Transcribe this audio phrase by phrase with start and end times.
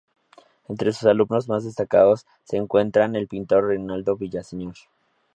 [0.67, 4.73] Entre sus alumnos más destacados se encuentra el pintor Reinaldo Villaseñor.